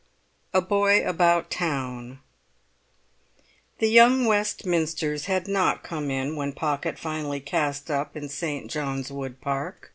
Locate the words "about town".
1.07-2.21